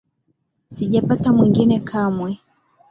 Sijapata 0.75 1.27
mwingine 1.35 1.77
kamwe. 1.89 2.31